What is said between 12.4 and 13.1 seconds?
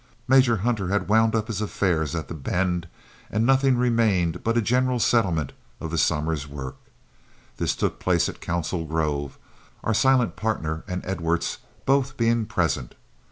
present.